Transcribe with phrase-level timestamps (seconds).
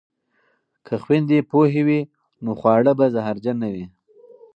[0.85, 2.01] که خویندې پوهې وي
[2.43, 3.85] نو خواړه به زهرجن نه وي.